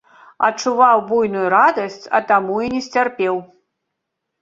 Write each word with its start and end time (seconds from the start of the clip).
Адчуваў 0.47 1.01
буйную 1.11 1.45
радасць, 1.55 2.01
а 2.19 2.25
таму 2.35 2.59
і 2.67 2.73
не 2.75 2.83
сцярпеў. 2.89 3.35